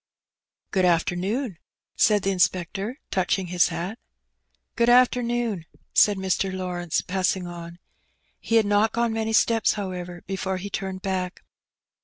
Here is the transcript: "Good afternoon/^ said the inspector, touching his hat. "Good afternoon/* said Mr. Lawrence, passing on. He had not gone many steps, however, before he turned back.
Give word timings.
"Good 0.71 0.83
afternoon/^ 0.83 1.57
said 1.95 2.23
the 2.23 2.31
inspector, 2.31 2.97
touching 3.11 3.45
his 3.53 3.67
hat. 3.67 3.99
"Good 4.75 4.89
afternoon/* 4.89 5.67
said 5.93 6.17
Mr. 6.17 6.51
Lawrence, 6.51 7.01
passing 7.01 7.45
on. 7.45 7.77
He 8.39 8.55
had 8.55 8.65
not 8.65 8.93
gone 8.93 9.13
many 9.13 9.31
steps, 9.33 9.73
however, 9.73 10.23
before 10.25 10.57
he 10.57 10.71
turned 10.71 11.03
back. 11.03 11.43